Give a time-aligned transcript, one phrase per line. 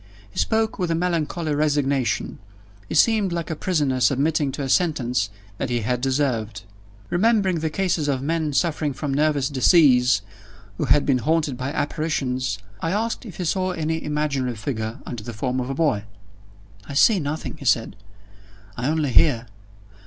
[0.31, 2.39] He spoke with a melancholy resignation
[2.89, 6.63] he seemed like a prisoner submitting to a sentence that he had deserved.
[7.11, 10.23] Remembering the cases of men suffering from nervous disease
[10.79, 15.21] who had been haunted by apparitions, I asked if he saw any imaginary figure under
[15.23, 16.05] the form of a boy.
[16.89, 17.95] "I see nothing," he said;
[18.75, 19.45] "I only hear.